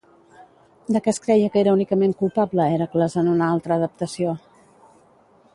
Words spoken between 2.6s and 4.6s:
Hèracles en una altra adaptació?